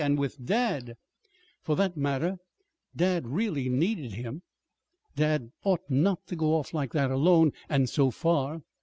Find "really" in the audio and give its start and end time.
3.27-3.69